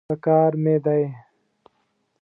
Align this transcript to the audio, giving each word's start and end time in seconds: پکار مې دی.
پکار 0.07 0.51
مې 0.63 0.75
دی. 0.85 1.03